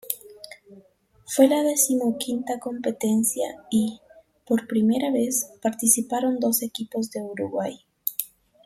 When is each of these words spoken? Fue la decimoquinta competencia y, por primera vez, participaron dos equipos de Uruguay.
Fue 1.27 1.47
la 1.47 1.61
decimoquinta 1.61 2.59
competencia 2.59 3.43
y, 3.69 3.99
por 4.47 4.65
primera 4.65 5.11
vez, 5.11 5.45
participaron 5.61 6.39
dos 6.39 6.63
equipos 6.63 7.11
de 7.11 7.21
Uruguay. 7.21 7.81